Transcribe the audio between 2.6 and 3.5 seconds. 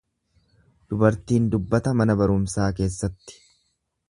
keessatti.